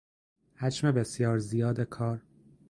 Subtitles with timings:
[0.55, 2.21] حجم بسیار زیاد کار